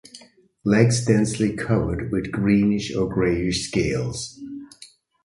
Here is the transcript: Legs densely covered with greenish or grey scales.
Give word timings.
Legs 0.63 1.05
densely 1.05 1.53
covered 1.55 2.11
with 2.11 2.31
greenish 2.31 2.91
or 2.95 3.07
grey 3.07 3.51
scales. 3.51 4.39